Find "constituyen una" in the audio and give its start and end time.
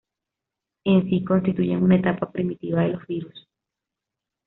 1.23-1.97